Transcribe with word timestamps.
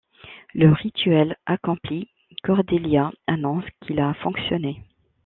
Le 0.55 0.73
rituel 0.73 1.37
accompli, 1.45 2.09
Cordelia 2.43 3.11
annonce 3.27 3.65
qu'il 3.85 3.99
a 3.99 4.15
fonctionné. 4.15 4.83